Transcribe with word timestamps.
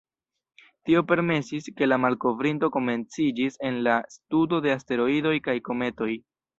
Tio 0.89 1.03
permesis, 1.11 1.67
ke 1.81 1.89
la 1.91 1.99
malkovrinto 2.07 2.71
komenciĝis 2.79 3.63
en 3.71 3.81
la 3.91 4.01
studo 4.17 4.65
de 4.67 4.77
asteroidoj 4.81 5.39
kaj 5.51 5.61
kometoj. 5.73 6.15